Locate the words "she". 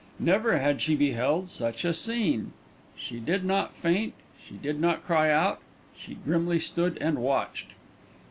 0.81-0.95, 2.97-3.19, 4.43-4.55, 5.95-6.15